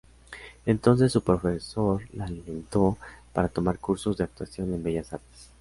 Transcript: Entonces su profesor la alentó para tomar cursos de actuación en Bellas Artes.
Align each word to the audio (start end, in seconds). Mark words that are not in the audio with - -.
Entonces 0.65 1.11
su 1.11 1.21
profesor 1.21 2.01
la 2.13 2.25
alentó 2.25 2.97
para 3.33 3.49
tomar 3.49 3.77
cursos 3.77 4.17
de 4.17 4.23
actuación 4.23 4.73
en 4.73 4.81
Bellas 4.81 5.13
Artes. 5.13 5.49